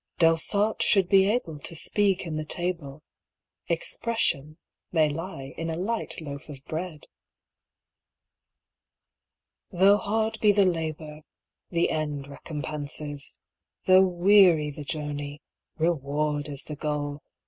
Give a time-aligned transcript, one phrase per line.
[0.17, 3.03] Delsarte should be able to speak in the table
[3.67, 4.57] 'Expression'
[4.91, 7.05] may lie in a light loaf of bread.
[9.69, 11.21] Though hard be the labour,
[11.69, 13.37] the end recompenses
[13.85, 15.39] Though weary the journey,
[15.77, 17.21] reward is the goal.